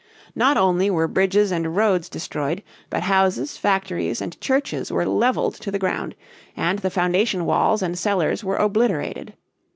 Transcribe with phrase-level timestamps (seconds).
[0.33, 5.69] Not only were bridges and roads destroyed, but houses, factories, and churches were leveled to
[5.69, 6.15] the ground,
[6.57, 9.35] and the foundation walls and cellars were obliterated.